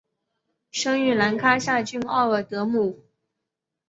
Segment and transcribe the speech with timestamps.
[0.71, 3.03] 生于兰开夏郡奥尔德姆。